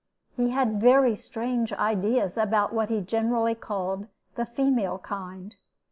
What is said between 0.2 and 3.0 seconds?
He had very strange ideas about what